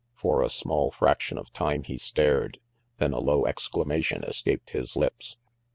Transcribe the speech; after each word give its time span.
For 0.15 0.41
a 0.41 0.49
small 0.49 0.89
fraction 0.89 1.37
of 1.37 1.53
time 1.53 1.83
he 1.83 1.99
stared, 1.99 2.59
then 2.97 3.13
a 3.13 3.19
low 3.19 3.45
exclamation 3.45 4.23
escaped 4.23 4.71
his 4.71 4.95
lips. 4.95 5.37